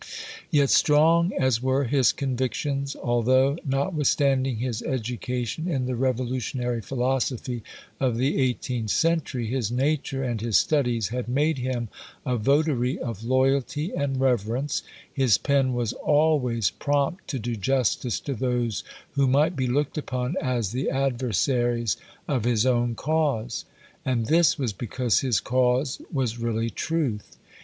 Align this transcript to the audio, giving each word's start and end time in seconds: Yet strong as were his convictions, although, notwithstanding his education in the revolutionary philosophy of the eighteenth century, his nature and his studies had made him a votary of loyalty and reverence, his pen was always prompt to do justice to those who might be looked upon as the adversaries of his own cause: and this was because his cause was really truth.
Yet 0.49 0.71
strong 0.71 1.31
as 1.37 1.61
were 1.61 1.83
his 1.83 2.11
convictions, 2.11 2.95
although, 2.95 3.59
notwithstanding 3.63 4.55
his 4.57 4.81
education 4.81 5.67
in 5.67 5.85
the 5.85 5.95
revolutionary 5.95 6.81
philosophy 6.81 7.61
of 7.99 8.17
the 8.17 8.41
eighteenth 8.41 8.89
century, 8.89 9.45
his 9.45 9.69
nature 9.71 10.23
and 10.23 10.41
his 10.41 10.57
studies 10.57 11.09
had 11.09 11.29
made 11.29 11.59
him 11.59 11.87
a 12.25 12.35
votary 12.35 12.97
of 12.97 13.23
loyalty 13.23 13.93
and 13.93 14.19
reverence, 14.19 14.81
his 15.13 15.37
pen 15.37 15.71
was 15.75 15.93
always 15.93 16.71
prompt 16.71 17.27
to 17.27 17.37
do 17.37 17.55
justice 17.55 18.19
to 18.21 18.33
those 18.33 18.83
who 19.11 19.27
might 19.27 19.55
be 19.55 19.67
looked 19.67 19.99
upon 19.99 20.35
as 20.41 20.71
the 20.71 20.89
adversaries 20.89 21.95
of 22.27 22.43
his 22.45 22.65
own 22.65 22.95
cause: 22.95 23.65
and 24.03 24.25
this 24.25 24.57
was 24.57 24.73
because 24.73 25.19
his 25.19 25.39
cause 25.39 26.01
was 26.11 26.39
really 26.39 26.71
truth. 26.71 27.37